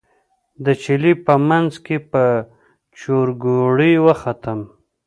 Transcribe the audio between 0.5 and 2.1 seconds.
د چلې منځ کې